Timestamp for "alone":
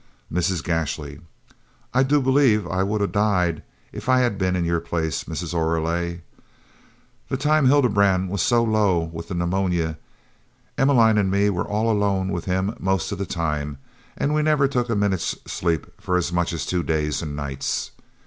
11.91-12.29